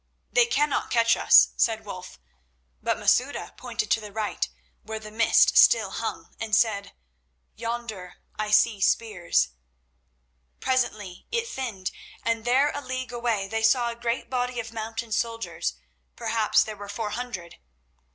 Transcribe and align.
"They 0.31 0.47
cannot 0.47 0.89
catch 0.89 1.15
us," 1.15 1.49
said 1.57 1.85
Wulf; 1.85 2.17
but 2.81 2.97
Masouda 2.97 3.53
pointed 3.55 3.91
to 3.91 4.01
the 4.01 4.11
right, 4.11 4.49
where 4.81 4.97
the 4.97 5.11
mist 5.11 5.55
still 5.55 5.91
hung, 5.91 6.33
and 6.39 6.55
said: 6.55 6.93
"Yonder 7.55 8.15
I 8.35 8.49
see 8.49 8.81
spears." 8.81 9.49
Presently 10.59 11.27
it 11.31 11.47
thinned, 11.47 11.91
and 12.23 12.45
there 12.45 12.71
a 12.71 12.81
league 12.81 13.11
away 13.13 13.47
they 13.47 13.61
saw 13.61 13.91
a 13.91 13.95
great 13.95 14.27
body 14.27 14.59
of 14.59 14.73
mounted 14.73 15.13
soldiers—perhaps 15.13 16.63
there 16.63 16.77
were 16.77 16.89
four 16.89 17.11
hundred. 17.11 17.59